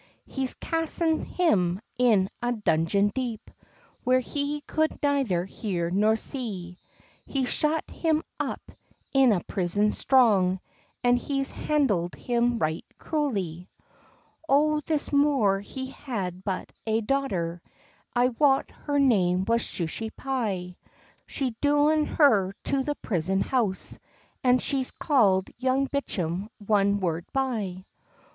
He's 0.25 0.55
casten 0.55 1.23
[him] 1.25 1.79
in 1.95 2.27
a 2.41 2.53
dungeon 2.53 3.09
deep, 3.13 3.51
Where 4.03 4.19
he 4.19 4.61
coud 4.61 4.97
neither 5.03 5.45
hear 5.45 5.91
nor 5.91 6.15
see; 6.15 6.79
He's 7.27 7.49
shut 7.49 7.87
him 7.87 8.23
up 8.39 8.71
in 9.13 9.31
a 9.31 9.43
prison 9.43 9.91
strong, 9.91 10.59
An 11.03 11.17
he's 11.17 11.51
handld 11.53 12.15
him 12.15 12.57
right 12.57 12.83
cruely. 12.97 13.69
O 14.49 14.79
this 14.87 15.13
Moor 15.13 15.59
he 15.59 15.91
had 15.91 16.43
but 16.43 16.71
ae 16.87 17.01
daughter, 17.01 17.61
I 18.15 18.29
wot 18.29 18.71
her 18.71 18.97
name 18.97 19.45
was 19.45 19.61
Shusy 19.61 20.09
Pye; 20.15 20.77
She's 21.27 21.53
doen 21.61 22.07
her 22.07 22.55
to 22.63 22.81
the 22.81 22.95
prison 22.95 23.39
house, 23.41 23.99
And 24.43 24.59
she's 24.59 24.89
calld 24.89 25.51
young 25.59 25.85
Bicham 25.85 26.49
one 26.57 26.99
word 26.99 27.27
by. 27.31 27.85